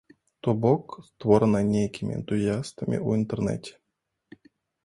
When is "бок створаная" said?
0.63-1.61